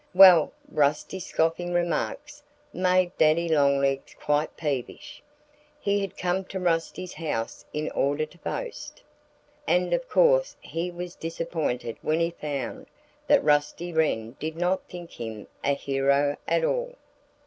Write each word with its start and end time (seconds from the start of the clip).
Well, 0.15 0.51
Rusty's 0.67 1.27
scoffing 1.27 1.73
remarks 1.73 2.41
made 2.73 3.15
Daddy 3.19 3.47
Longlegs 3.47 4.15
quite 4.19 4.57
peevish. 4.57 5.21
He 5.79 5.99
had 6.01 6.17
come 6.17 6.43
to 6.45 6.59
Rusty's 6.59 7.13
house 7.13 7.65
in 7.71 7.91
order 7.91 8.25
to 8.25 8.37
boast. 8.39 9.03
And 9.67 9.93
of 9.93 10.09
course 10.09 10.55
he 10.59 10.89
was 10.89 11.13
disappointed 11.13 11.97
when 12.01 12.19
he 12.19 12.31
found 12.31 12.87
that 13.27 13.43
Rusty 13.43 13.93
Wren 13.93 14.35
did 14.39 14.57
not 14.57 14.89
think 14.89 15.11
him 15.11 15.45
a 15.63 15.75
hero 15.75 16.35
at 16.47 16.63
all. 16.63 16.95